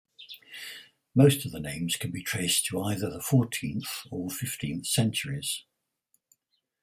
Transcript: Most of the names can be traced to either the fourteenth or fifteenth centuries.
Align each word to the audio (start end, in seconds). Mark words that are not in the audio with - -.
Most 1.13 1.45
of 1.45 1.51
the 1.51 1.59
names 1.59 1.95
can 1.95 2.09
be 2.09 2.23
traced 2.23 2.65
to 2.65 2.81
either 2.81 3.07
the 3.07 3.21
fourteenth 3.21 4.07
or 4.09 4.31
fifteenth 4.31 4.87
centuries. 4.87 5.63